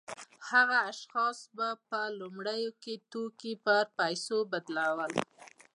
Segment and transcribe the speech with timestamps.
[0.49, 5.13] هغه شخص به په لومړیو کې توکي په پیسو بدلول